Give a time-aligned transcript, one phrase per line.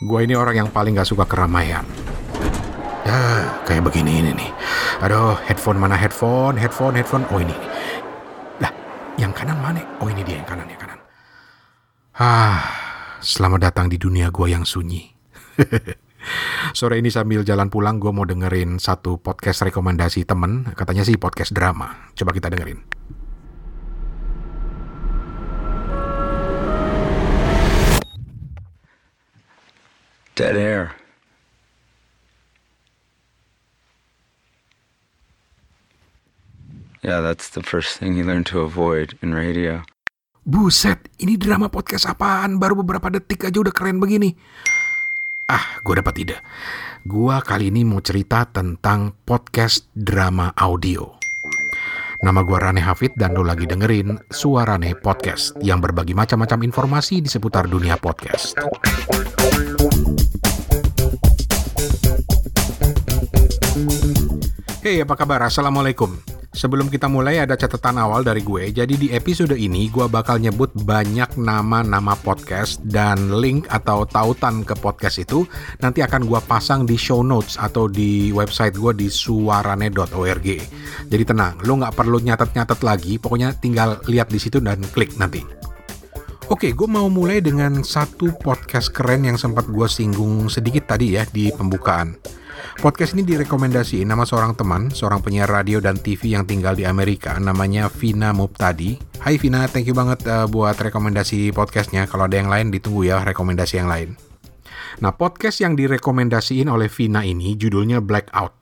[0.00, 1.84] Gue ini orang yang paling gak suka keramaian.
[3.04, 3.20] Ya,
[3.68, 4.50] kayak begini ini nih.
[5.04, 7.28] Aduh, headphone mana headphone, headphone, headphone.
[7.28, 7.52] Oh ini.
[8.64, 8.72] Lah,
[9.20, 9.84] yang kanan mana?
[10.00, 10.96] Oh ini dia yang kanan, yang kanan.
[12.16, 12.64] Ah,
[13.20, 15.04] selamat datang di dunia gue yang sunyi.
[16.78, 20.64] Sore ini sambil jalan pulang gue mau dengerin satu podcast rekomendasi temen.
[20.72, 22.08] Katanya sih podcast drama.
[22.16, 22.80] Coba kita dengerin.
[30.34, 30.94] Dead air.
[37.00, 39.80] Yeah, that's the first thing you learn to avoid in radio.
[40.44, 42.60] Buset, ini drama podcast apaan?
[42.60, 44.36] Baru beberapa detik aja udah keren begini.
[45.48, 46.36] Ah, gue dapat ide.
[47.08, 51.16] Gua kali ini mau cerita tentang podcast drama audio.
[52.20, 57.32] Nama gue Rane Hafid dan lo lagi dengerin Suarane Podcast yang berbagi macam-macam informasi di
[57.32, 58.60] seputar dunia podcast.
[64.80, 65.44] Hey, apa kabar?
[65.44, 66.16] Assalamualaikum.
[66.56, 68.72] Sebelum kita mulai ada catatan awal dari gue.
[68.72, 74.72] Jadi di episode ini gue bakal nyebut banyak nama-nama podcast dan link atau tautan ke
[74.72, 75.44] podcast itu
[75.84, 80.48] nanti akan gue pasang di show notes atau di website gue di suarane.org.
[81.12, 83.20] Jadi tenang, lo nggak perlu nyatet-nyatet lagi.
[83.20, 85.44] Pokoknya tinggal lihat di situ dan klik nanti.
[86.50, 91.22] Oke, gue mau mulai dengan satu podcast keren yang sempat gue singgung sedikit tadi ya
[91.30, 92.18] di pembukaan.
[92.82, 97.38] Podcast ini direkomendasi nama seorang teman, seorang penyiar radio dan TV yang tinggal di Amerika,
[97.38, 98.98] namanya Vina Muptadi.
[99.22, 102.10] Hai Vina, thank you banget uh, buat rekomendasi podcastnya.
[102.10, 104.18] Kalau ada yang lain ditunggu ya rekomendasi yang lain.
[104.98, 108.59] Nah, podcast yang direkomendasiin oleh Vina ini judulnya Blackout.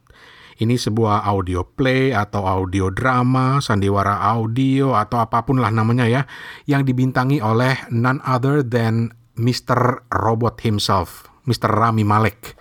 [0.58, 6.26] Ini sebuah audio play atau audio drama, sandiwara audio atau apa pun lah namanya ya,
[6.66, 10.02] yang dibintangi oleh none other than Mr.
[10.10, 11.70] Robot himself, Mr.
[11.70, 12.58] Rami Malek.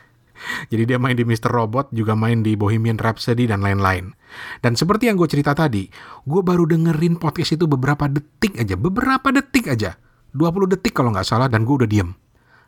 [0.69, 1.49] Jadi dia main di Mr.
[1.49, 4.13] Robot, juga main di Bohemian Rhapsody dan lain-lain.
[4.61, 5.89] Dan seperti yang gue cerita tadi,
[6.21, 9.97] gue baru dengerin podcast itu beberapa detik aja, beberapa detik aja.
[10.37, 12.13] 20 detik kalau nggak salah dan gue udah diem.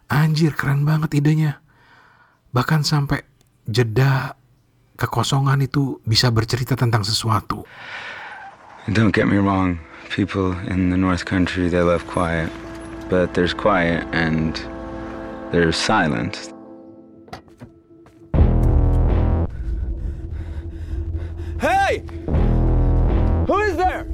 [0.09, 1.61] Anjir, keren banget idenya.
[2.49, 3.21] Bahkan sampai
[3.69, 4.38] jeda
[4.99, 7.63] kekosongan itu bisa bercerita tentang sesuatu.
[8.91, 9.79] Don't get me wrong,
[10.11, 12.51] people in the North Country, they love quiet.
[13.07, 14.59] But there's quiet and
[15.55, 16.51] there's silence.
[21.57, 22.05] Hey!
[23.49, 24.05] Who is there?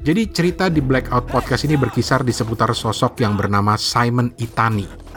[0.00, 5.09] Jadi cerita di Blackout Podcast ini berkisar di seputar sosok yang bernama Simon Itani.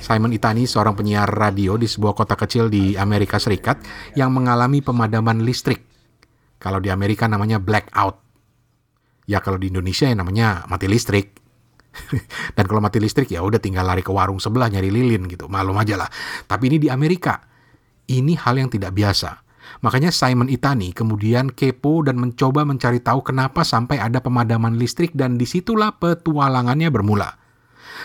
[0.00, 3.84] Simon Itani seorang penyiar radio di sebuah kota kecil di Amerika Serikat
[4.16, 5.84] yang mengalami pemadaman listrik.
[6.56, 8.16] Kalau di Amerika namanya blackout.
[9.28, 11.36] Ya kalau di Indonesia ya namanya mati listrik.
[12.56, 15.52] Dan kalau mati listrik ya udah tinggal lari ke warung sebelah nyari lilin gitu.
[15.52, 16.08] Malum aja lah.
[16.48, 17.36] Tapi ini di Amerika.
[18.08, 19.46] Ini hal yang tidak biasa.
[19.84, 25.38] Makanya Simon Itani kemudian kepo dan mencoba mencari tahu kenapa sampai ada pemadaman listrik dan
[25.38, 27.39] di situlah petualangannya bermula.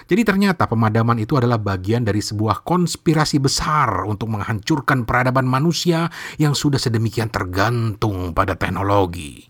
[0.03, 6.51] Jadi ternyata pemadaman itu adalah bagian dari sebuah konspirasi besar untuk menghancurkan peradaban manusia yang
[6.51, 9.47] sudah sedemikian tergantung pada teknologi.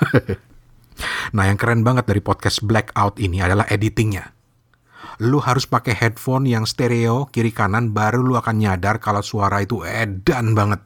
[1.36, 4.32] nah yang keren banget dari podcast Blackout ini adalah editingnya.
[5.24, 9.80] Lu harus pakai headphone yang stereo kiri kanan baru lu akan nyadar kalau suara itu
[9.80, 10.84] edan banget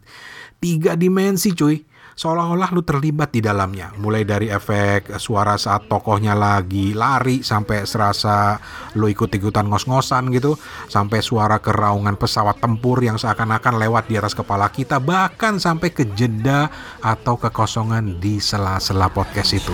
[0.62, 1.89] tiga dimensi cuy.
[2.20, 3.96] Seolah-olah lu terlibat di dalamnya.
[3.96, 8.60] Mulai dari efek suara saat tokohnya lagi lari sampai serasa
[9.00, 10.52] lu ikut-ikutan ngos-ngosan gitu.
[10.84, 15.00] Sampai suara keraungan pesawat tempur yang seakan-akan lewat di atas kepala kita.
[15.00, 16.68] Bahkan sampai ke jeda
[17.00, 19.72] atau kekosongan di sela-sela podcast itu.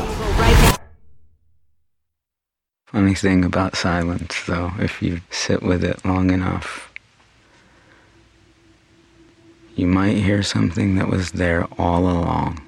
[2.86, 6.85] Funny thing about silence, though, if you sit with it long enough,
[9.76, 12.58] you might hear something that was there all along.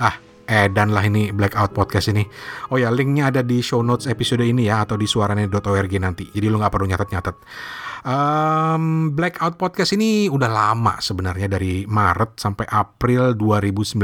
[0.00, 0.16] Ah,
[0.48, 2.24] edan lah ini Blackout Podcast ini.
[2.72, 6.26] Oh ya, linknya ada di show notes episode ini ya, atau di suarane.org nanti.
[6.32, 7.36] Jadi lu nggak perlu nyatet-nyatet.
[8.00, 14.00] Um, Blackout Podcast ini udah lama sebenarnya dari Maret sampai April 2019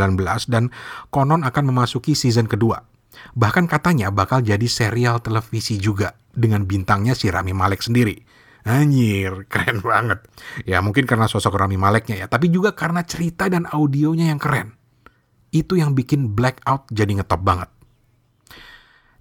[0.53, 0.69] dan
[1.09, 2.85] konon akan memasuki season kedua.
[3.33, 8.36] Bahkan katanya bakal jadi serial televisi juga dengan bintangnya si Rami Malek sendiri.
[8.67, 10.27] Anjir, keren banget.
[10.67, 14.75] Ya mungkin karena sosok Rami Maleknya ya, tapi juga karena cerita dan audionya yang keren.
[15.55, 17.71] Itu yang bikin Blackout jadi ngetop banget.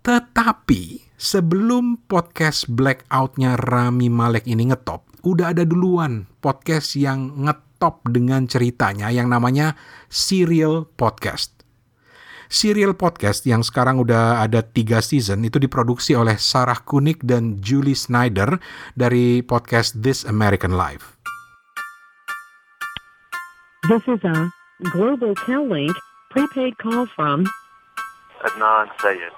[0.02, 8.50] Tetapi sebelum podcast Blackout-nya Rami Malek ini ngetop, udah ada duluan podcast yang ngetop dengan
[8.50, 9.78] ceritanya yang namanya
[10.10, 11.55] Serial Podcast.
[12.56, 18.00] Serial podcast yang sekarang udah ada tiga season itu diproduksi oleh Sarah Kunik dan Julie
[18.00, 18.64] Snyder
[18.96, 21.20] dari podcast This American Life.
[23.92, 24.48] This is a
[24.88, 25.92] Global Tel-Link
[26.32, 27.44] prepaid call from
[28.48, 29.36] Adnan Sayed.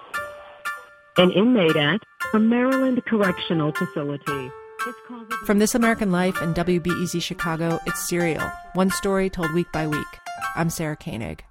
[1.18, 1.98] an inmate at
[2.38, 4.54] a Maryland correctional facility.
[4.86, 8.46] This call will be- From This American Life and WBEZ Chicago, it's Serial,
[8.78, 10.12] one story told week by week.
[10.54, 11.42] I'm Sarah Koenig.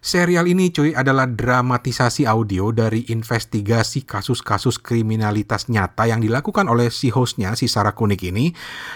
[0.00, 7.12] Serial ini cuy adalah dramatisasi audio dari investigasi kasus-kasus kriminalitas nyata yang dilakukan oleh si
[7.12, 8.48] hostnya, si Sarah Kunik ini.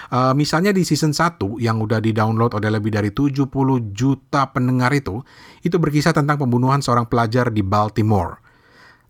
[0.08, 5.20] Eh, misalnya di season 1 yang udah di-download oleh lebih dari 70 juta pendengar itu,
[5.60, 8.44] itu berkisah tentang pembunuhan seorang pelajar di Baltimore.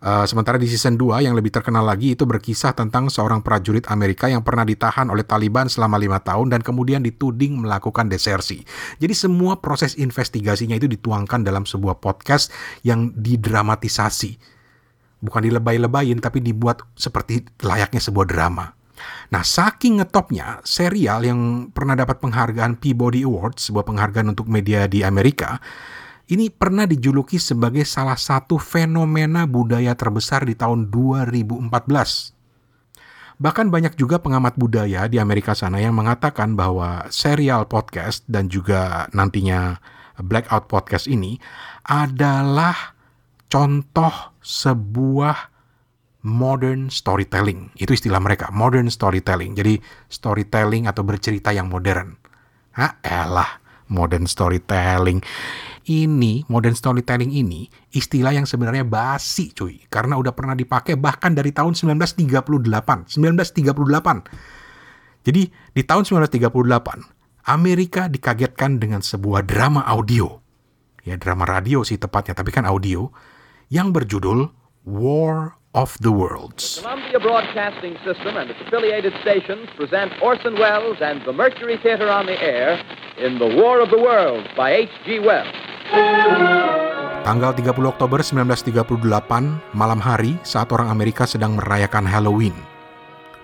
[0.05, 4.29] Uh, sementara di season 2 yang lebih terkenal lagi itu berkisah tentang seorang prajurit Amerika
[4.29, 8.61] yang pernah ditahan oleh Taliban selama lima tahun dan kemudian dituding melakukan desersi.
[9.01, 12.53] Jadi semua proses investigasinya itu dituangkan dalam sebuah podcast
[12.85, 14.37] yang didramatisasi.
[15.25, 18.77] Bukan dilebay-lebayin tapi dibuat seperti layaknya sebuah drama.
[19.33, 25.01] Nah, saking ngetopnya, serial yang pernah dapat penghargaan Peabody Awards, sebuah penghargaan untuk media di
[25.01, 25.65] Amerika,
[26.31, 31.69] ini pernah dijuluki sebagai salah satu fenomena budaya terbesar di tahun 2014.
[33.35, 39.11] Bahkan banyak juga pengamat budaya di Amerika sana yang mengatakan bahwa serial podcast dan juga
[39.11, 39.83] nantinya
[40.23, 41.43] Blackout Podcast ini
[41.83, 42.95] adalah
[43.51, 45.51] contoh sebuah
[46.25, 47.75] modern storytelling.
[47.75, 49.59] Itu istilah mereka, modern storytelling.
[49.59, 52.15] Jadi storytelling atau bercerita yang modern.
[52.79, 53.61] Ah, elah,
[53.91, 55.21] modern storytelling.
[55.85, 59.85] Ini, modern storytelling ini, istilah yang sebenarnya basi cuy.
[59.93, 63.13] Karena udah pernah dipakai bahkan dari tahun 1938.
[63.13, 64.25] 1938.
[65.25, 67.05] Jadi, di tahun 1938,
[67.45, 70.41] Amerika dikagetkan dengan sebuah drama audio.
[71.05, 73.13] Ya, drama radio sih tepatnya, tapi kan audio.
[73.69, 74.49] Yang berjudul
[74.89, 76.81] War of the Worlds.
[76.81, 82.25] Columbia Broadcasting System and its affiliated stations present Orson Welles and the Mercury Theater on
[82.25, 82.81] the Air
[83.19, 85.21] in The War of the Worlds by H.G.
[85.21, 85.64] Wells.
[87.25, 92.53] Tanggal 30 Oktober 1938, malam hari saat orang Amerika sedang merayakan Halloween.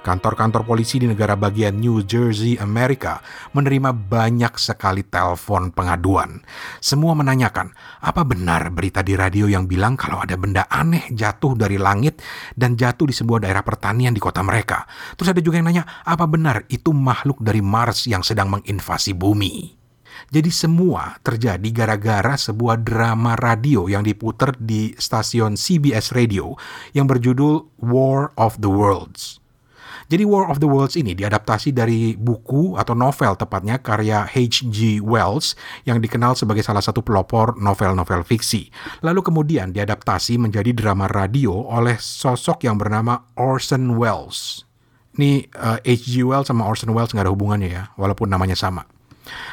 [0.00, 3.24] Kantor-kantor polisi di negara bagian New Jersey, Amerika
[3.56, 6.44] menerima banyak sekali telepon pengaduan.
[6.80, 7.72] Semua menanyakan,
[8.04, 12.20] apa benar berita di radio yang bilang kalau ada benda aneh jatuh dari langit
[12.52, 14.84] dan jatuh di sebuah daerah pertanian di kota mereka.
[15.16, 19.79] Terus ada juga yang nanya, apa benar itu makhluk dari Mars yang sedang menginvasi bumi?
[20.30, 26.54] Jadi semua terjadi gara-gara sebuah drama radio yang diputer di stasiun CBS Radio
[26.94, 29.42] yang berjudul War of the Worlds.
[30.06, 35.02] Jadi War of the Worlds ini diadaptasi dari buku atau novel tepatnya karya H.G.
[35.02, 38.70] Wells yang dikenal sebagai salah satu pelopor novel-novel fiksi.
[39.02, 44.62] Lalu kemudian diadaptasi menjadi drama radio oleh sosok yang bernama Orson Welles.
[45.14, 46.22] Ini uh, H.G.
[46.22, 48.86] Wells sama Orson Welles nggak ada hubungannya ya, walaupun namanya sama.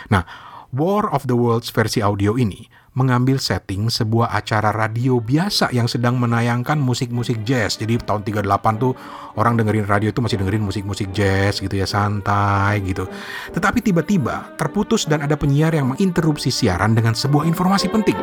[0.09, 5.87] Nah, War of the Worlds versi audio ini mengambil setting sebuah acara radio biasa yang
[5.87, 7.79] sedang menayangkan musik-musik jazz.
[7.79, 8.43] Jadi tahun 38
[8.75, 8.91] tuh
[9.39, 13.07] orang dengerin radio itu masih dengerin musik-musik jazz gitu ya, santai gitu.
[13.55, 18.19] Tetapi tiba-tiba terputus dan ada penyiar yang menginterupsi siaran dengan sebuah informasi penting.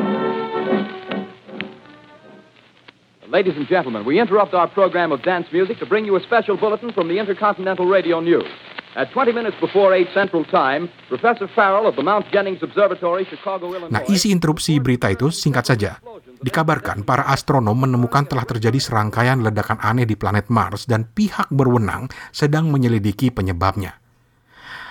[3.32, 6.60] Ladies and gentlemen, we interrupt our program of dance music to bring you a special
[6.60, 8.46] bulletin from the Intercontinental Radio News.
[8.94, 13.74] At 20 minutes before 8 Central Time, Professor Farrell of the Mount Jennings Observatory, Chicago,
[13.74, 13.90] Illinois...
[13.90, 15.98] Nah, isi interupsi berita itu singkat saja.
[16.38, 22.06] Dikabarkan para astronom menemukan telah terjadi serangkaian ledakan aneh di planet Mars dan pihak berwenang
[22.30, 24.03] sedang menyelidiki penyebabnya.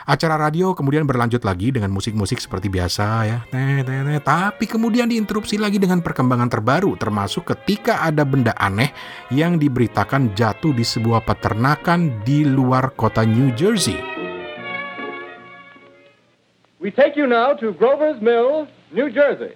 [0.03, 3.37] Acara radio kemudian berlanjut lagi dengan musik-musik seperti biasa ya.
[3.47, 4.19] Teh, teh, teh.
[4.19, 8.91] Tapi kemudian diinterupsi lagi dengan perkembangan terbaru termasuk ketika ada benda aneh
[9.31, 13.95] yang diberitakan jatuh di sebuah peternakan di luar kota New Jersey.
[16.83, 19.55] We take you now to Grover's Mill, New Jersey.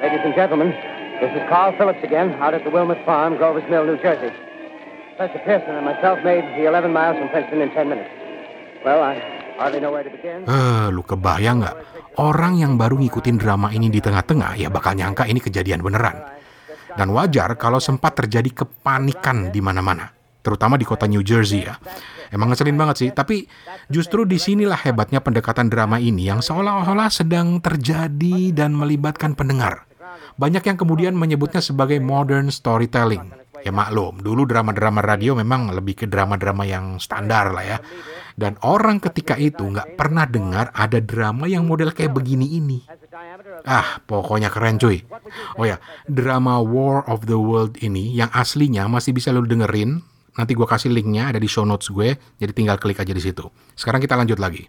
[0.00, 0.72] Ladies and gentlemen,
[1.20, 4.32] this is Carl Phillips again, out at the Wilmot Farm, Grover's Mill, New Jersey.
[5.20, 8.21] Professor Pearson and myself made the 11 miles from Princeton in 10 minutes.
[10.46, 11.76] Eh, lu kebayang nggak?
[12.18, 16.18] Orang yang baru ngikutin drama ini di tengah-tengah ya bakal nyangka ini kejadian beneran.
[16.92, 20.12] Dan wajar kalau sempat terjadi kepanikan di mana-mana,
[20.44, 21.80] terutama di kota New Jersey ya.
[22.28, 23.48] Emang ngeselin banget sih, tapi
[23.88, 29.88] justru di sinilah hebatnya pendekatan drama ini yang seolah-olah sedang terjadi dan melibatkan pendengar.
[30.36, 33.41] Banyak yang kemudian menyebutnya sebagai modern storytelling.
[33.62, 37.78] Ya maklum, dulu drama-drama radio memang lebih ke drama-drama yang standar lah ya.
[38.34, 42.82] Dan orang ketika itu nggak pernah dengar ada drama yang model kayak begini ini.
[43.62, 45.06] Ah, pokoknya keren cuy.
[45.54, 45.78] Oh ya,
[46.10, 50.02] drama War of the World ini yang aslinya masih bisa lo dengerin.
[50.32, 53.46] Nanti gue kasih linknya ada di show notes gue, jadi tinggal klik aja di situ.
[53.76, 54.66] Sekarang kita lanjut lagi.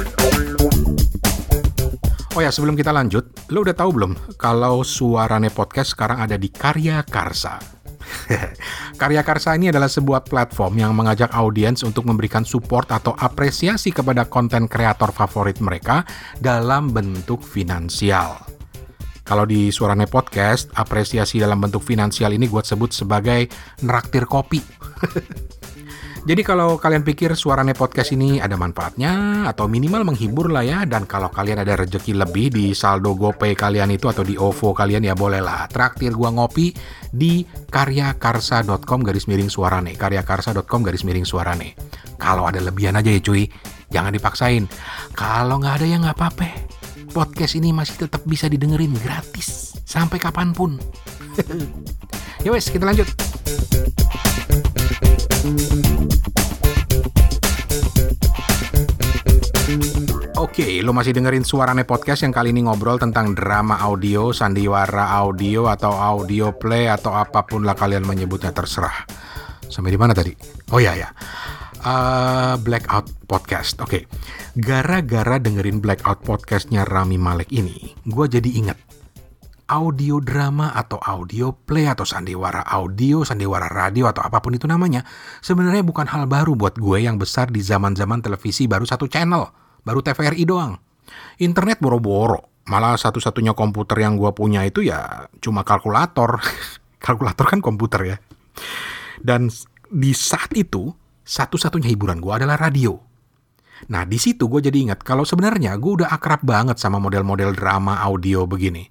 [2.34, 6.50] Oh ya, sebelum kita lanjut, lo udah tahu belum kalau Suarane Podcast sekarang ada di
[6.50, 7.62] Karya Karsa?
[9.00, 14.26] Karya Karsa ini adalah sebuah platform yang mengajak audiens untuk memberikan support atau apresiasi kepada
[14.26, 16.02] konten kreator favorit mereka
[16.42, 18.34] dalam bentuk finansial.
[19.22, 23.46] Kalau di Suarane Podcast, apresiasi dalam bentuk finansial ini gue sebut sebagai
[23.86, 24.58] neraktir kopi.
[26.24, 31.04] Jadi kalau kalian pikir suarane podcast ini ada manfaatnya atau minimal menghibur lah ya dan
[31.04, 35.12] kalau kalian ada rejeki lebih di saldo GoPay kalian itu atau di OVO kalian ya
[35.12, 36.72] bolehlah traktir gua ngopi
[37.12, 41.76] di karyakarsa.com garis miring suarane karyakarsa.com garis miring suarane.
[42.16, 43.44] Kalau ada lebihan aja ya cuy,
[43.92, 44.64] jangan dipaksain.
[45.12, 46.48] Kalau nggak ada ya nggak apa-apa.
[47.12, 50.80] Podcast ini masih tetap bisa didengerin gratis sampai kapan pun.
[52.48, 53.12] ya wes kita lanjut.
[60.54, 65.66] Oke, lo masih dengerin Suarane Podcast yang kali ini ngobrol tentang drama audio, sandiwara audio,
[65.66, 69.02] atau audio play, atau apa pun lah kalian menyebutnya terserah.
[69.66, 70.30] Sampai di mana tadi?
[70.70, 71.10] Oh ya ya,
[71.82, 73.82] uh, Blackout Podcast.
[73.82, 74.06] Oke,
[74.54, 78.78] gara-gara dengerin Blackout Podcastnya Rami Malek ini, gue jadi inget
[79.64, 85.04] audio drama atau audio play atau sandiwara audio, sandiwara radio atau apa pun itu namanya,
[85.40, 89.48] sebenarnya bukan hal baru buat gue yang besar di zaman-zaman televisi baru satu channel
[89.84, 90.76] baru TVRI doang.
[91.38, 92.64] Internet boro-boro.
[92.64, 96.40] Malah satu-satunya komputer yang gue punya itu ya cuma kalkulator.
[97.04, 98.16] kalkulator kan komputer ya.
[99.20, 99.52] Dan
[99.92, 100.88] di saat itu,
[101.24, 102.96] satu-satunya hiburan gue adalah radio.
[103.92, 108.00] Nah, di situ gue jadi ingat kalau sebenarnya gue udah akrab banget sama model-model drama
[108.00, 108.88] audio begini.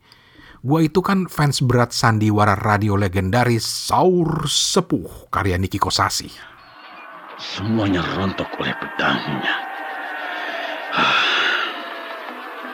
[0.64, 6.32] Gue itu kan fans berat sandiwara radio legendaris Saur Sepuh karya Niki Kosasi.
[7.36, 9.56] Semuanya rontok oleh pedangnya.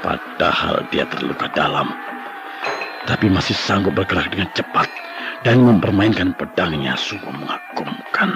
[0.05, 1.89] Padahal dia terluka dalam.
[3.09, 4.85] Tapi masih sanggup bergerak dengan cepat
[5.41, 8.29] dan mempermainkan pedangnya sungguh mengagumkan.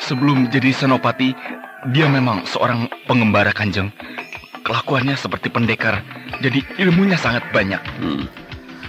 [0.00, 1.36] Sebelum jadi senopati,
[1.92, 3.92] dia memang seorang pengembara kanjeng.
[4.64, 6.00] Kelakuannya seperti pendekar,
[6.40, 7.84] jadi ilmunya sangat banyak.
[8.00, 8.45] Hmm.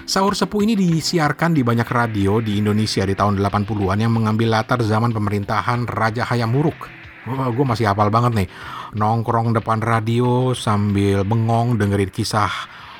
[0.07, 4.79] Sahur Sepuh ini disiarkan di banyak radio di Indonesia di tahun 80-an yang mengambil latar
[4.79, 6.87] zaman pemerintahan Raja Hayam Wuruk.
[7.27, 8.47] Oh, gue masih hafal banget nih.
[8.95, 12.47] Nongkrong depan radio sambil bengong dengerin kisah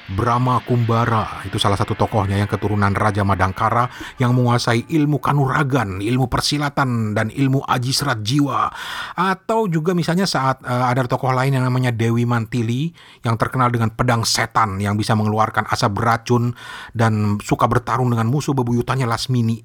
[0.07, 6.31] Brahma Kumbara itu salah satu tokohnya yang keturunan Raja Madangkara yang menguasai ilmu kanuragan, ilmu
[6.31, 8.71] persilatan dan ilmu ajisrat jiwa.
[9.19, 12.95] Atau juga misalnya saat uh, ada tokoh lain yang namanya Dewi Mantili
[13.27, 16.55] yang terkenal dengan pedang setan yang bisa mengeluarkan asap beracun
[16.95, 19.59] dan suka bertarung dengan musuh bebuyutannya Lasmini.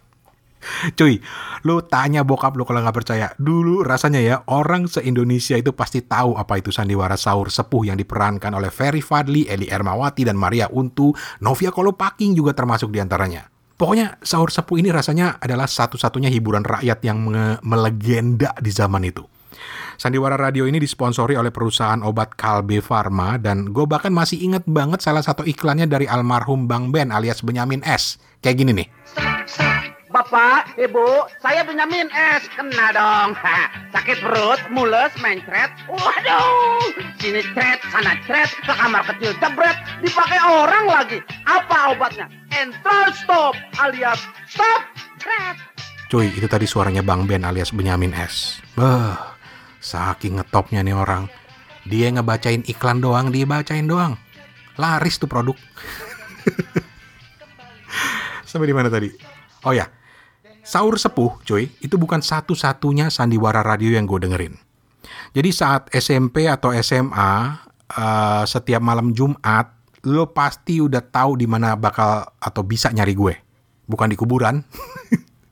[0.97, 1.21] Cuy,
[1.63, 3.27] lu tanya bokap lu kalau nggak percaya.
[3.37, 8.53] Dulu rasanya ya, orang se-Indonesia itu pasti tahu apa itu sandiwara sahur sepuh yang diperankan
[8.53, 11.13] oleh Ferry Fadli, Eli Ermawati, dan Maria Untu.
[11.41, 13.47] Novia Kolopaking juga termasuk di antaranya.
[13.75, 17.27] Pokoknya sahur sepuh ini rasanya adalah satu-satunya hiburan rakyat yang
[17.59, 19.27] melegenda di zaman itu.
[19.95, 24.99] Sandiwara Radio ini disponsori oleh perusahaan obat Kalbe Pharma dan gue bahkan masih inget banget
[24.99, 28.19] salah satu iklannya dari almarhum Bang Ben alias Benyamin S.
[28.43, 28.87] Kayak gini nih.
[30.15, 32.47] Bapak, Ibu, saya Benyamin es.
[32.55, 33.35] Kena dong.
[33.43, 35.67] Ha, sakit perut, mules, mencret.
[35.91, 36.87] Waduh,
[37.19, 41.19] sini cret, sana cret, ke kamar kecil jebret, dipakai orang lagi.
[41.43, 42.31] Apa obatnya?
[42.55, 44.87] Entrol stop alias stop
[45.19, 45.59] cret.
[46.07, 48.63] Cuy, itu tadi suaranya Bang Ben alias Benyamin S.
[48.79, 49.19] Beuh,
[49.83, 51.27] saking ngetopnya nih orang.
[51.83, 54.15] Dia ngebacain iklan doang, dia bacain doang.
[54.79, 55.59] Laris tuh produk.
[58.49, 59.11] Sampai di mana tadi?
[59.65, 59.89] Oh ya,
[60.65, 64.57] Sahur Sepuh, cuy, itu bukan satu-satunya sandiwara radio yang gue dengerin.
[65.37, 67.53] Jadi saat SMP atau SMA, uh,
[67.93, 69.77] eh, setiap malam Jumat,
[70.09, 73.33] lo pasti udah tahu di mana bakal atau bisa nyari gue.
[73.85, 74.65] Bukan di kuburan.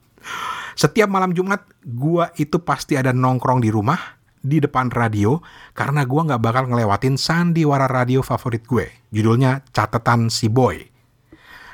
[0.82, 5.38] setiap malam Jumat, gue itu pasti ada nongkrong di rumah, di depan radio,
[5.78, 8.90] karena gue nggak bakal ngelewatin sandiwara radio favorit gue.
[9.14, 10.90] Judulnya Catatan Si Boy.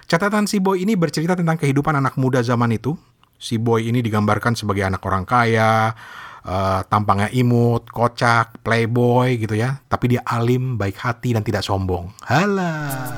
[0.05, 3.01] Catatan Si Boy ini bercerita tentang kehidupan anak muda zaman itu,
[3.41, 5.97] si boy ini digambarkan sebagai anak orang kaya,
[6.45, 9.81] uh, tampangnya imut, kocak, playboy gitu ya.
[9.89, 12.13] Tapi dia alim, baik hati dan tidak sombong.
[12.29, 13.17] Halah.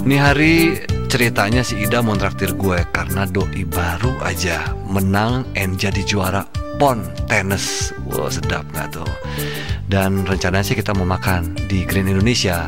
[0.00, 0.80] Ini hari
[1.12, 6.48] ceritanya si Ida mau traktir gue karena doi baru aja menang and jadi juara
[6.80, 7.92] pon tenis.
[8.08, 9.12] Wow sedap nggak tuh?
[9.86, 12.66] Dan rencananya sih kita mau makan di Green Indonesia.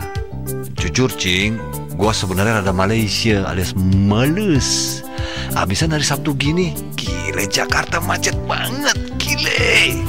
[0.76, 1.56] Jujur cing,
[1.92, 5.00] gue sebenarnya rada Malaysia alias males.
[5.52, 10.00] Abisan hari Sabtu gini, gile Jakarta macet banget, gile.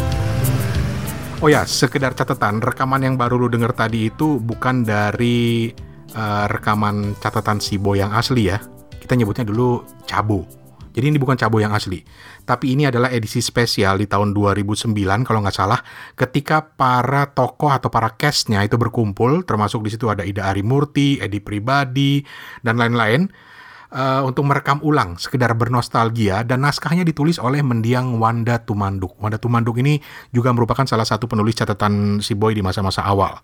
[1.43, 5.75] Oh ya, sekedar catatan, rekaman yang baru lu denger tadi itu bukan dari
[6.15, 8.63] uh, rekaman catatan si Boy yang asli ya.
[8.95, 10.62] Kita nyebutnya dulu Cabo.
[10.93, 12.05] Jadi ini bukan Cabo yang asli.
[12.45, 14.93] Tapi ini adalah edisi spesial di tahun 2009
[15.25, 15.81] kalau nggak salah,
[16.13, 21.41] ketika para tokoh atau para castnya itu berkumpul, termasuk di situ ada Ida Arimurti, Edi
[21.41, 22.21] Pribadi,
[22.61, 23.25] dan lain-lain
[23.93, 29.15] uh, untuk merekam ulang, sekedar bernostalgia dan naskahnya ditulis oleh mendiang Wanda Tumanduk.
[29.21, 30.01] Wanda Tumanduk ini
[30.33, 33.39] juga merupakan salah satu penulis catatan si Boy di masa-masa awal.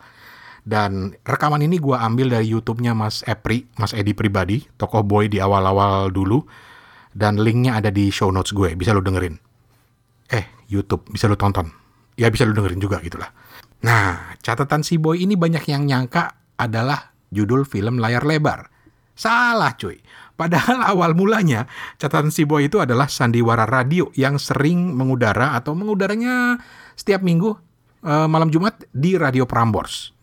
[0.60, 5.40] Dan rekaman ini gue ambil dari YouTube-nya Mas Epri, Mas Edi pribadi, tokoh Boy di
[5.40, 6.44] awal-awal dulu.
[7.10, 9.36] Dan linknya ada di show notes gue, bisa lo dengerin.
[10.30, 11.70] Eh, YouTube, bisa lo tonton.
[12.20, 13.32] Ya bisa lo dengerin juga gitulah.
[13.82, 18.68] Nah, catatan si Boy ini banyak yang nyangka adalah judul film layar lebar.
[19.16, 20.00] Salah cuy.
[20.40, 21.68] Padahal awal mulanya
[22.00, 26.56] catatan si Boy itu adalah sandiwara radio yang sering mengudara atau mengudaranya
[26.96, 27.56] setiap minggu
[28.00, 30.16] e, malam Jumat di Radio Prambors.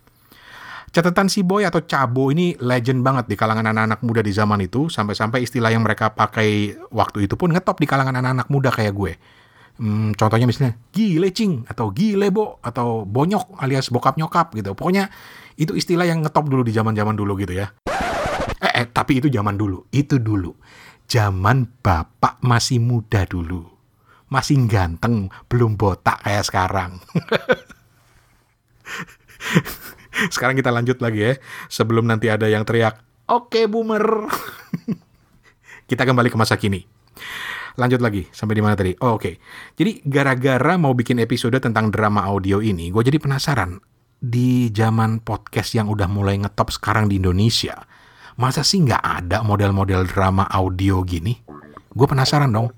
[0.97, 4.89] Catatan si Boy atau Cabo ini legend banget di kalangan anak-anak muda di zaman itu
[4.89, 9.13] sampai-sampai istilah yang mereka pakai waktu itu pun ngetop di kalangan anak-anak muda kayak gue.
[9.77, 14.73] Hmm, contohnya misalnya gile cing atau gile bo atau bonyok alias bokap nyokap gitu.
[14.73, 15.13] Pokoknya
[15.61, 17.77] itu istilah yang ngetop dulu di zaman-zaman dulu gitu ya.
[18.65, 19.85] Eh, eh, tapi itu zaman dulu.
[19.93, 20.57] Itu dulu.
[21.05, 23.69] Zaman bapak masih muda dulu.
[24.33, 26.97] Masih ganteng, belum botak kayak sekarang.
[30.35, 31.33] sekarang kita lanjut lagi ya.
[31.69, 34.31] Sebelum nanti ada yang teriak, Oke boomer.
[35.91, 36.87] kita kembali ke masa kini.
[37.77, 38.97] Lanjut lagi, sampai di mana tadi?
[39.05, 39.35] Oh, Oke, okay.
[39.77, 43.77] jadi gara-gara mau bikin episode tentang drama audio ini, gue jadi penasaran.
[44.17, 47.77] Di zaman podcast yang udah mulai ngetop sekarang di Indonesia,
[48.41, 51.37] masa sih nggak ada model-model drama audio gini?
[51.93, 52.73] Gue penasaran dong.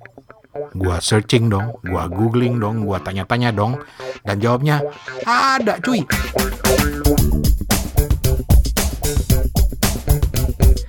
[0.74, 3.78] Gue searching dong, gue googling dong, gue tanya-tanya dong.
[4.26, 4.82] Dan jawabnya,
[5.22, 6.02] ada cuy.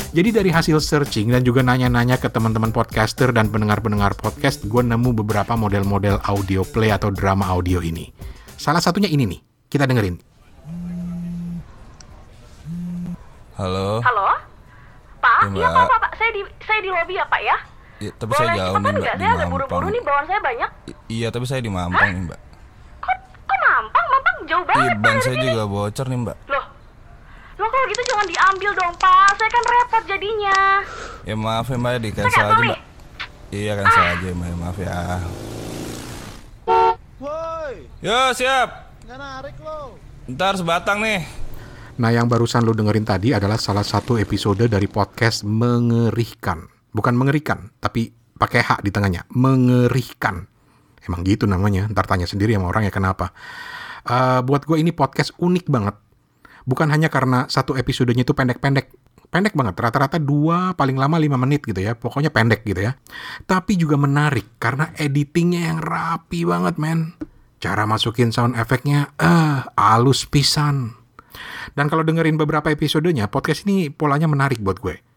[0.10, 5.16] Jadi dari hasil searching dan juga nanya-nanya ke teman-teman podcaster dan pendengar-pendengar podcast, gue nemu
[5.16, 8.10] beberapa model-model audio play atau drama audio ini.
[8.60, 10.20] Salah satunya ini nih, kita dengerin.
[13.56, 14.04] Halo.
[14.04, 14.28] Halo?
[15.20, 15.76] Pak, Ya, iya Mbak.
[15.76, 16.12] Pak, Pak, Pak.
[16.16, 17.58] Saya di saya di lobi ya, Pak ya?
[18.00, 20.70] Ya, tapi Boleh saya jauh nih mbak Saya agak buru-buru nih, bawaan saya banyak.
[20.88, 22.40] I- Iya tapi saya di Mampang nih mbak.
[23.80, 24.06] Mampang?
[24.06, 25.46] Mampang jauh banget, Iya ban saya sini.
[25.46, 26.38] juga bocor nih mbak.
[26.46, 26.66] Loh,
[27.56, 29.30] Loh kalau gitu jangan diambil dong, Pak.
[29.34, 30.58] Saya kan repot jadinya.
[31.22, 32.80] Ya maaf ya mbak di cancel aja mbak.
[33.50, 34.98] Iya cancel aja mbak maaf ya.
[37.20, 38.70] Woi, Yo siap.
[39.04, 39.96] nggak narik lo.
[40.28, 41.24] Ntar sebatang nih.
[41.96, 46.64] Nah, yang barusan lu dengerin tadi adalah salah satu episode dari podcast Mengerikan.
[46.90, 49.24] Bukan mengerikan, tapi pakai hak di tengahnya.
[49.30, 50.48] Mengerikan.
[51.06, 51.88] Emang gitu namanya.
[51.92, 53.32] Ntar tanya sendiri sama orang ya kenapa.
[54.08, 55.96] Eh, buat gue ini podcast unik banget.
[56.66, 58.92] Bukan hanya karena satu episodenya itu pendek-pendek.
[59.30, 61.94] Pendek banget, rata-rata dua paling lama lima menit gitu ya.
[61.94, 62.98] Pokoknya pendek gitu ya.
[63.46, 67.14] Tapi juga menarik karena editingnya yang rapi banget men.
[67.62, 70.98] Cara masukin sound efeknya, eh, halus pisan.
[71.78, 75.09] Dan kalau dengerin beberapa episodenya, podcast ini polanya menarik buat gue.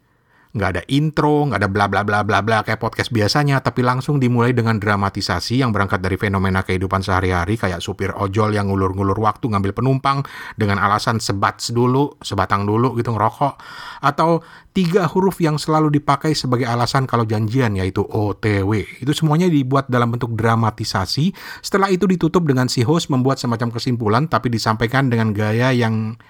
[0.53, 4.21] Nggak ada intro, nggak ada bla bla bla bla bla kayak podcast biasanya, tapi langsung
[4.21, 9.49] dimulai dengan dramatisasi yang berangkat dari fenomena kehidupan sehari-hari kayak supir ojol yang ngulur-ngulur waktu
[9.49, 10.21] ngambil penumpang
[10.61, 13.57] dengan alasan sebat dulu, sebatang dulu gitu ngerokok.
[14.05, 14.45] Atau
[14.77, 19.01] tiga huruf yang selalu dipakai sebagai alasan kalau janjian yaitu OTW.
[19.01, 21.33] Itu semuanya dibuat dalam bentuk dramatisasi.
[21.65, 26.21] Setelah itu ditutup dengan si host membuat semacam kesimpulan tapi disampaikan dengan gaya yang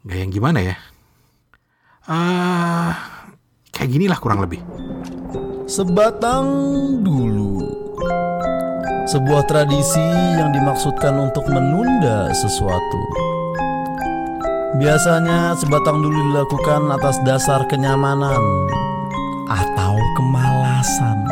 [0.00, 0.76] gaya yang gimana ya?
[2.04, 3.23] Ah,
[3.74, 4.62] kayak ginilah kurang lebih.
[5.66, 6.46] Sebatang
[7.02, 7.60] dulu.
[9.04, 10.00] Sebuah tradisi
[10.38, 13.00] yang dimaksudkan untuk menunda sesuatu.
[14.80, 18.42] Biasanya sebatang dulu dilakukan atas dasar kenyamanan
[19.46, 21.28] atau kemalasan.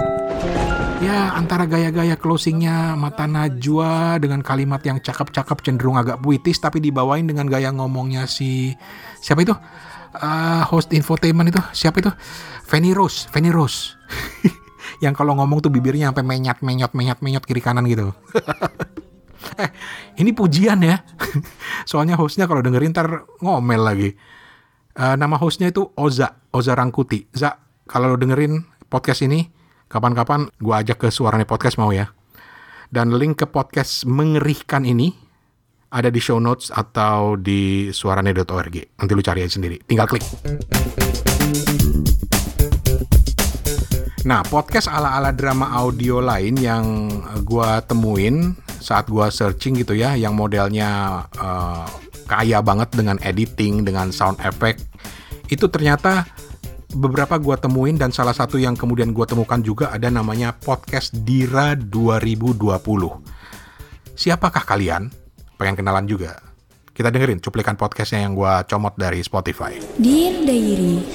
[1.02, 7.26] Ya, antara gaya-gaya closingnya mata Najwa dengan kalimat yang cakep-cakep cenderung agak puitis tapi dibawain
[7.26, 8.78] dengan gaya ngomongnya si
[9.18, 9.50] siapa itu?
[10.12, 12.12] Eh, host infotainment itu siapa itu?
[12.68, 13.96] Fanny Rose, Fanny Rose.
[15.04, 18.12] yang kalau ngomong tuh bibirnya sampai menyat menyot menyat menyot kiri kanan gitu.
[19.62, 19.72] eh,
[20.20, 21.00] ini pujian ya.
[21.90, 24.10] Soalnya hostnya kalau dengerin ntar ngomel lagi.
[24.92, 27.24] Uh, nama hostnya itu Oza, Oza Rangkuti.
[27.32, 27.56] Za,
[27.88, 28.60] kalau lo dengerin
[28.92, 29.48] podcast ini,
[29.88, 32.12] kapan-kapan gue ajak ke suaranya podcast mau ya.
[32.92, 35.16] Dan link ke podcast mengerikan ini
[35.92, 38.96] ada di show notes atau di suarane.org.
[38.96, 39.76] Nanti lu cari aja sendiri.
[39.84, 40.24] Tinggal klik.
[44.24, 47.10] Nah, podcast ala-ala drama audio lain yang
[47.44, 51.86] gue temuin saat gue searching gitu ya, yang modelnya uh,
[52.24, 54.86] kaya banget dengan editing, dengan sound effect,
[55.50, 56.24] itu ternyata
[56.94, 61.74] beberapa gue temuin dan salah satu yang kemudian gue temukan juga ada namanya podcast Dira
[61.74, 62.62] 2020.
[64.14, 65.21] Siapakah kalian?
[65.62, 66.42] Pengen kenalan juga?
[66.90, 69.78] Kita dengerin cuplikan podcastnya yang gue comot dari Spotify.
[69.94, 71.06] Dear Diary,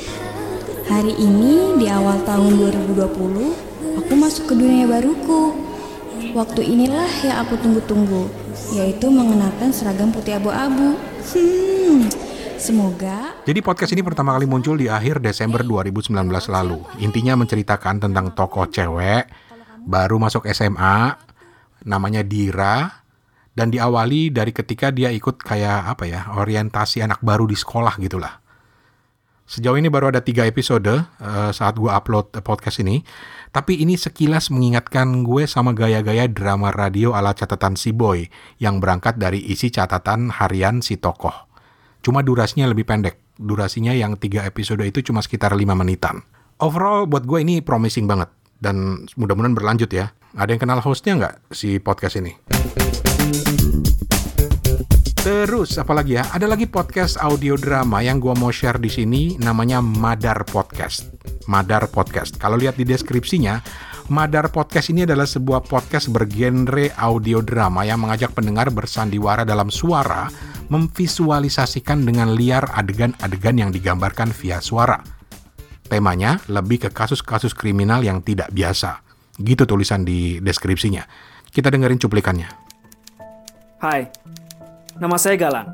[0.88, 5.52] hari ini di awal tahun 2020, aku masuk ke dunia baruku.
[6.32, 8.32] Waktu inilah yang aku tunggu-tunggu,
[8.72, 10.96] yaitu mengenakan seragam putih abu-abu.
[11.36, 12.08] Hmm,
[12.56, 13.36] Semoga.
[13.44, 16.16] Jadi podcast ini pertama kali muncul di akhir Desember 2019
[16.48, 16.88] lalu.
[17.04, 19.28] Intinya menceritakan tentang tokoh cewek
[19.84, 21.20] baru masuk SMA,
[21.84, 23.04] namanya Dira,
[23.58, 28.38] dan diawali dari ketika dia ikut kayak apa ya orientasi anak baru di sekolah gitulah.
[29.48, 33.02] Sejauh ini baru ada tiga episode uh, saat gue upload podcast ini,
[33.50, 38.28] tapi ini sekilas mengingatkan gue sama gaya-gaya drama radio ala catatan si boy
[38.60, 41.48] yang berangkat dari isi catatan harian si tokoh.
[42.04, 43.24] Cuma durasinya lebih pendek.
[43.40, 46.28] Durasinya yang tiga episode itu cuma sekitar 5 menitan.
[46.60, 48.28] Overall buat gue ini promising banget.
[48.58, 50.12] Dan mudah-mudahan berlanjut ya.
[50.36, 52.34] Ada yang kenal hostnya nggak si podcast ini?
[55.28, 56.24] Terus apalagi ya?
[56.32, 61.12] Ada lagi podcast audio drama yang gue mau share di sini namanya Madar Podcast.
[61.52, 62.40] Madar Podcast.
[62.40, 63.60] Kalau lihat di deskripsinya,
[64.08, 70.32] Madar Podcast ini adalah sebuah podcast bergenre audio drama yang mengajak pendengar bersandiwara dalam suara
[70.72, 75.04] memvisualisasikan dengan liar adegan-adegan yang digambarkan via suara.
[75.92, 79.04] Temanya lebih ke kasus-kasus kriminal yang tidak biasa.
[79.36, 81.04] Gitu tulisan di deskripsinya.
[81.52, 82.67] Kita dengerin cuplikannya.
[83.78, 84.10] Hai,
[84.98, 85.70] nama saya Galang.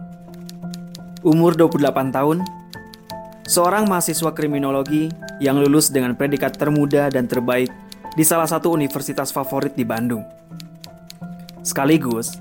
[1.24, 2.44] Umur 28 tahun,
[3.48, 5.08] seorang mahasiswa kriminologi
[5.40, 7.72] yang lulus dengan predikat termuda dan terbaik
[8.20, 10.20] di salah satu universitas favorit di Bandung.
[11.64, 12.36] Sekaligus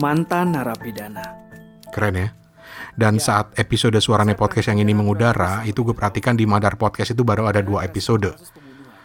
[0.00, 1.28] mantan narapidana.
[1.92, 2.28] Keren ya.
[2.96, 3.24] Dan ya.
[3.28, 7.52] saat episode Suarane Podcast yang ini mengudara, itu gue perhatikan di Madar Podcast itu baru
[7.52, 8.32] ada dua episode.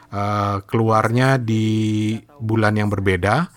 [0.08, 3.52] Uh, keluarnya di bulan yang berbeda,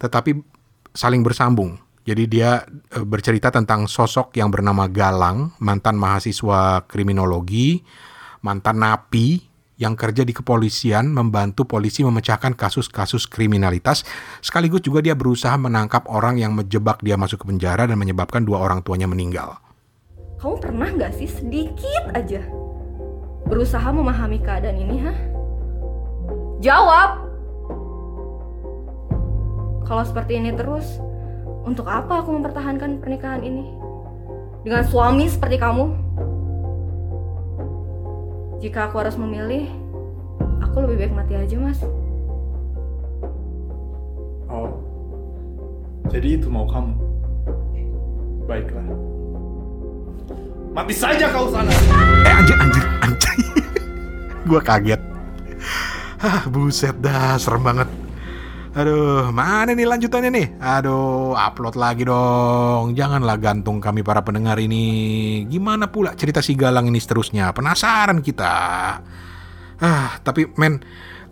[0.00, 0.61] tetapi
[0.92, 1.80] saling bersambung.
[2.02, 7.82] Jadi dia uh, bercerita tentang sosok yang bernama Galang, mantan mahasiswa kriminologi,
[8.42, 9.52] mantan napi,
[9.82, 14.06] yang kerja di kepolisian membantu polisi memecahkan kasus-kasus kriminalitas,
[14.38, 18.62] sekaligus juga dia berusaha menangkap orang yang menjebak dia masuk ke penjara dan menyebabkan dua
[18.62, 19.58] orang tuanya meninggal.
[20.38, 22.42] Kamu pernah nggak sih sedikit aja
[23.46, 25.12] berusaha memahami keadaan ini, ha?
[26.62, 27.31] Jawab!
[29.92, 30.96] Kalau seperti ini terus,
[31.68, 33.76] untuk apa aku mempertahankan pernikahan ini?
[34.64, 35.92] Dengan suami seperti kamu?
[38.64, 39.68] Jika aku harus memilih,
[40.64, 41.76] aku lebih baik mati aja, Mas.
[44.48, 44.80] Oh,
[46.08, 46.96] jadi itu mau kamu?
[48.48, 48.88] Baiklah.
[50.72, 51.68] Mati saja kau sana.
[52.24, 53.32] Eh anjir, anjir, anjir.
[54.48, 55.04] Gua kaget.
[56.16, 57.91] Hah, buset dah, serem banget.
[58.72, 60.48] Aduh, mana nih lanjutannya nih?
[60.56, 62.96] Aduh, upload lagi dong.
[62.96, 65.44] Janganlah gantung kami para pendengar ini.
[65.44, 67.52] Gimana pula cerita si Galang ini seterusnya?
[67.52, 68.56] Penasaran kita.
[69.76, 70.80] Ah, tapi men,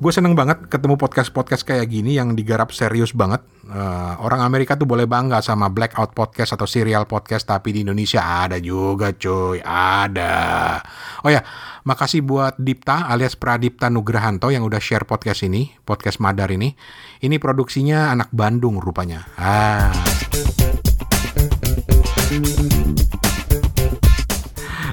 [0.00, 3.44] gue seneng banget ketemu podcast-podcast kayak gini yang digarap serius banget.
[3.68, 8.24] Uh, orang Amerika tuh boleh bangga sama Blackout Podcast atau Serial Podcast, tapi di Indonesia
[8.24, 10.80] ada juga cuy, ada.
[11.20, 11.44] Oh ya,
[11.84, 16.72] Makasih buat Dipta alias Pradipta Nugrahanto yang udah share podcast ini, podcast Madar ini.
[17.20, 19.28] Ini produksinya anak Bandung rupanya.
[19.36, 19.92] Ah.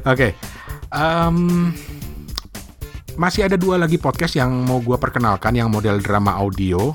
[0.03, 0.15] Oke.
[0.15, 0.31] Okay.
[0.91, 1.75] Um,
[3.17, 6.93] masih ada dua lagi podcast yang mau gue perkenalkan yang model drama audio.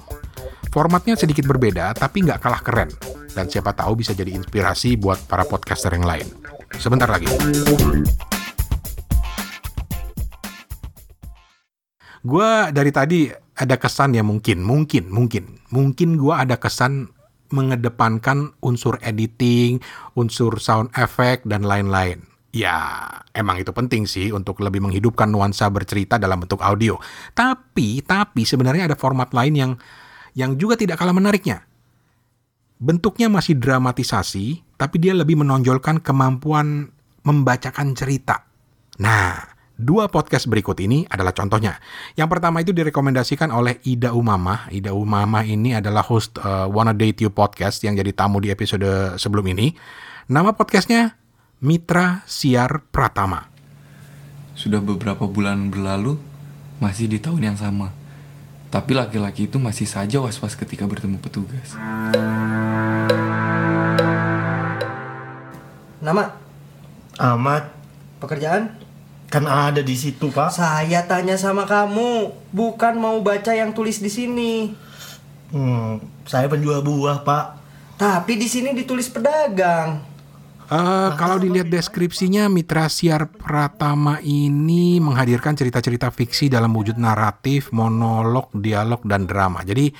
[0.70, 2.88] Formatnya sedikit berbeda, tapi nggak kalah keren.
[3.34, 6.24] Dan siapa tahu bisa jadi inspirasi buat para podcaster yang lain.
[6.78, 7.28] Sebentar lagi.
[12.22, 13.26] gue dari tadi
[13.58, 17.10] ada kesan ya mungkin, mungkin, mungkin, mungkin gue ada kesan
[17.50, 19.82] mengedepankan unsur editing,
[20.14, 22.31] unsur sound effect dan lain-lain.
[22.52, 22.76] Ya,
[23.32, 27.00] emang itu penting sih untuk lebih menghidupkan nuansa bercerita dalam bentuk audio.
[27.32, 29.72] Tapi, tapi sebenarnya ada format lain yang
[30.36, 31.64] yang juga tidak kalah menariknya.
[32.76, 36.92] Bentuknya masih dramatisasi, tapi dia lebih menonjolkan kemampuan
[37.24, 38.44] membacakan cerita.
[39.00, 39.32] Nah,
[39.80, 41.80] dua podcast berikut ini adalah contohnya.
[42.20, 44.68] Yang pertama itu direkomendasikan oleh Ida Umama.
[44.68, 49.16] Ida Umama ini adalah host uh, Wanna Date You podcast yang jadi tamu di episode
[49.16, 49.72] sebelum ini.
[50.28, 51.21] Nama podcastnya
[51.62, 53.46] Mitra Siar Pratama.
[54.58, 56.18] Sudah beberapa bulan berlalu,
[56.82, 57.94] masih di tahun yang sama.
[58.66, 61.78] Tapi laki-laki itu masih saja was-was ketika bertemu petugas.
[66.02, 66.34] Nama?
[67.14, 67.70] Ahmad.
[68.18, 68.74] Pekerjaan?
[69.30, 70.50] Kan ada di situ, Pak.
[70.50, 74.74] Saya tanya sama kamu, bukan mau baca yang tulis di sini.
[75.54, 77.44] Hmm, saya penjual buah, Pak.
[78.02, 80.11] Tapi di sini ditulis pedagang.
[80.72, 88.48] Uh, kalau dilihat deskripsinya, Mitra Siar Pratama ini menghadirkan cerita-cerita fiksi dalam wujud naratif, monolog,
[88.56, 89.60] dialog, dan drama.
[89.68, 89.92] Jadi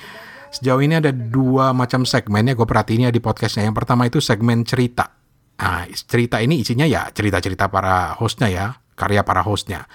[0.49, 3.69] sejauh ini ada dua macam segmen ya gue perhatiin ya di podcastnya.
[3.69, 5.13] Yang pertama itu segmen cerita.
[5.61, 8.65] Nah, cerita ini isinya ya cerita-cerita para hostnya ya,
[8.97, 9.85] karya para hostnya.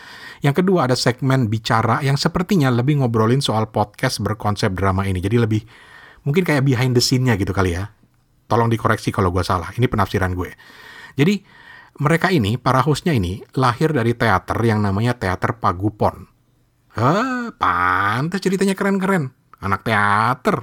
[0.47, 5.19] Yang kedua ada segmen bicara yang sepertinya lebih ngobrolin soal podcast berkonsep drama ini.
[5.19, 5.67] Jadi lebih
[6.23, 7.98] mungkin kayak behind the scene-nya gitu kali ya.
[8.49, 9.69] Tolong dikoreksi kalau gue salah.
[9.77, 10.51] Ini penafsiran gue.
[11.15, 11.45] Jadi
[11.99, 16.31] mereka ini, para hostnya ini, lahir dari teater yang namanya Teater Pagupon.
[16.99, 19.31] Ah, pantas ceritanya keren-keren.
[19.59, 20.63] Anak teater.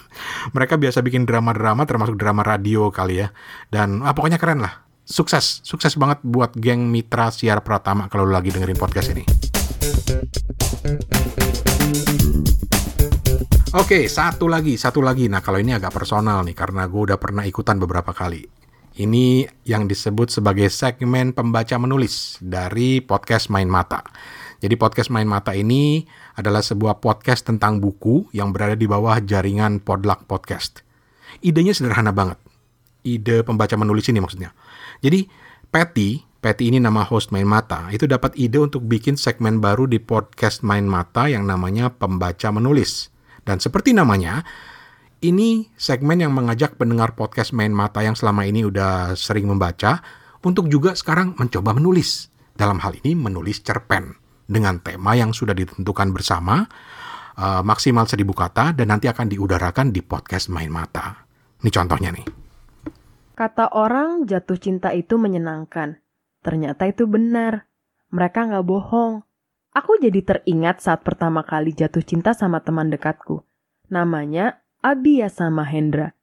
[0.56, 3.32] mereka biasa bikin drama-drama termasuk drama radio kali ya.
[3.72, 4.84] Dan ah, pokoknya keren lah.
[5.04, 9.24] Sukses, sukses banget buat geng Mitra Siar Pratama kalau lagi dengerin podcast ini.
[13.74, 15.26] Oke, satu lagi, satu lagi.
[15.26, 18.46] Nah, kalau ini agak personal nih, karena gue udah pernah ikutan beberapa kali.
[18.94, 24.06] Ini yang disebut sebagai segmen pembaca menulis dari podcast Main Mata.
[24.62, 26.06] Jadi podcast Main Mata ini
[26.38, 30.86] adalah sebuah podcast tentang buku yang berada di bawah jaringan Podluck Podcast.
[31.42, 32.38] Idenya sederhana banget.
[33.02, 34.54] Ide pembaca menulis ini maksudnya.
[35.02, 35.26] Jadi,
[35.74, 39.98] Patty, Patty ini nama host Main Mata, itu dapat ide untuk bikin segmen baru di
[39.98, 43.13] podcast Main Mata yang namanya Pembaca Menulis.
[43.44, 44.40] Dan seperti namanya,
[45.24, 50.00] ini segmen yang mengajak pendengar podcast Main Mata yang selama ini udah sering membaca
[50.44, 52.28] untuk juga sekarang mencoba menulis.
[52.54, 56.68] Dalam hal ini menulis cerpen dengan tema yang sudah ditentukan bersama,
[57.40, 61.24] uh, maksimal seribu kata dan nanti akan diudarakan di podcast Main Mata.
[61.64, 62.26] Ini contohnya nih.
[63.34, 65.98] Kata orang jatuh cinta itu menyenangkan.
[66.44, 67.66] Ternyata itu benar.
[68.14, 69.26] Mereka nggak bohong.
[69.74, 73.42] Aku jadi teringat saat pertama kali jatuh cinta sama teman dekatku.
[73.90, 76.14] Namanya Abi ya sama Hendra.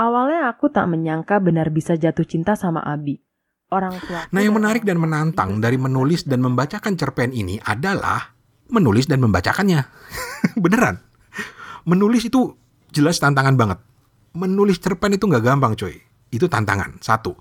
[0.00, 3.20] Awalnya aku tak menyangka benar bisa jatuh cinta sama Abi.
[3.68, 4.24] Orang tua.
[4.32, 8.32] Nah, yang menarik dan menantang dari menulis dan membacakan cerpen ini adalah
[8.72, 9.84] menulis dan membacakannya.
[10.64, 10.96] Beneran.
[11.84, 12.56] Menulis itu
[12.94, 13.78] jelas tantangan banget.
[14.32, 16.00] Menulis cerpen itu nggak gampang, coy.
[16.32, 16.96] Itu tantangan.
[17.04, 17.36] Satu.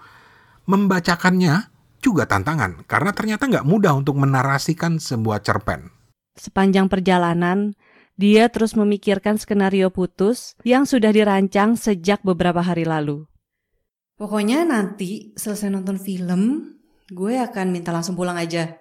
[0.68, 5.92] Membacakannya juga tantangan karena ternyata nggak mudah untuk menarasikan sebuah cerpen.
[6.36, 7.76] Sepanjang perjalanan,
[8.16, 13.28] dia terus memikirkan skenario putus yang sudah dirancang sejak beberapa hari lalu.
[14.16, 16.72] Pokoknya nanti selesai nonton film,
[17.12, 18.80] gue akan minta langsung pulang aja.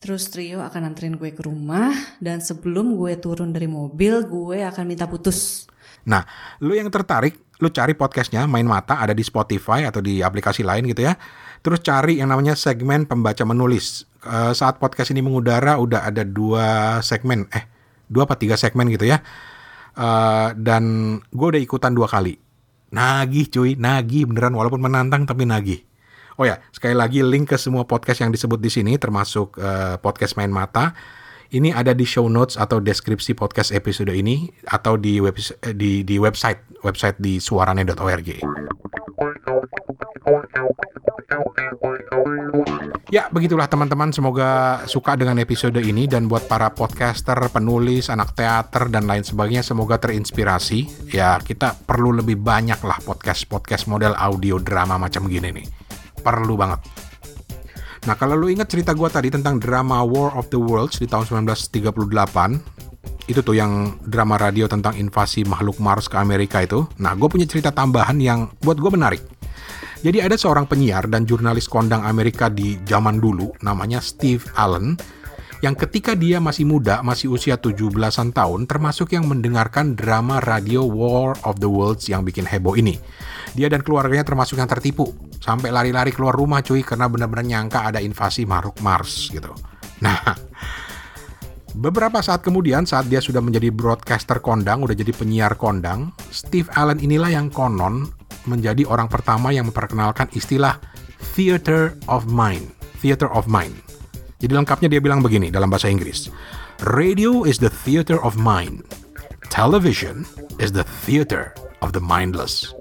[0.00, 4.84] Terus trio akan anterin gue ke rumah, dan sebelum gue turun dari mobil, gue akan
[4.88, 5.68] minta putus.
[6.08, 6.26] Nah,
[6.58, 10.90] lu yang tertarik, lu cari podcastnya Main Mata ada di Spotify atau di aplikasi lain
[10.90, 11.14] gitu ya.
[11.62, 14.10] Terus cari yang namanya segmen pembaca menulis.
[14.22, 17.66] Uh, saat podcast ini mengudara udah ada dua segmen, eh
[18.10, 19.22] dua apa tiga segmen gitu ya.
[19.94, 20.82] Uh, dan
[21.30, 22.38] gue udah ikutan dua kali.
[22.92, 25.86] Nagih cuy, nagih beneran walaupun menantang tapi nagih.
[26.40, 30.34] Oh ya, sekali lagi link ke semua podcast yang disebut di sini termasuk uh, podcast
[30.34, 30.96] Main Mata.
[31.52, 35.36] Ini ada di show notes atau deskripsi podcast episode ini atau di web
[35.76, 38.40] di di website website di suarane.org.
[43.12, 44.08] Ya, begitulah teman-teman.
[44.14, 49.60] Semoga suka dengan episode ini dan buat para podcaster, penulis, anak teater dan lain sebagainya
[49.60, 51.12] semoga terinspirasi.
[51.12, 55.66] Ya, kita perlu lebih banyak lah podcast-podcast model audio drama macam gini nih.
[56.24, 56.80] Perlu banget.
[58.02, 61.46] Nah, kalau lu ingat cerita gue tadi tentang drama War of the Worlds di tahun
[61.46, 66.82] 1938, itu tuh yang drama radio tentang invasi makhluk Mars ke Amerika itu.
[66.98, 69.22] Nah, gue punya cerita tambahan yang buat gue menarik.
[70.02, 74.98] Jadi ada seorang penyiar dan jurnalis kondang Amerika di zaman dulu namanya Steve Allen
[75.62, 81.38] yang ketika dia masih muda, masih usia 17-an tahun, termasuk yang mendengarkan drama radio War
[81.46, 82.98] of the Worlds yang bikin heboh ini.
[83.54, 88.02] Dia dan keluarganya termasuk yang tertipu, sampai lari-lari keluar rumah cuy karena benar-benar nyangka ada
[88.02, 89.54] invasi makhluk Mars gitu.
[90.02, 90.18] Nah,
[91.72, 97.00] Beberapa saat kemudian, saat dia sudah menjadi broadcaster kondang, udah jadi penyiar kondang, Steve Allen
[97.00, 98.12] inilah yang konon
[98.48, 100.78] menjadi orang pertama yang memperkenalkan istilah
[101.34, 102.72] theater of mind.
[103.02, 103.74] Theater of mind.
[104.42, 106.30] Jadi lengkapnya dia bilang begini dalam bahasa Inggris.
[106.82, 108.82] Radio is the theater of mind.
[109.50, 110.26] Television
[110.58, 112.74] is the theater of the mindless.